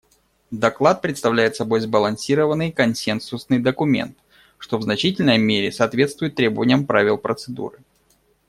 [0.51, 4.17] Доклад представляет собой сбалансированный консенсусный документ,
[4.57, 7.77] что в значительной мере соответствует требованиям правил процедуры.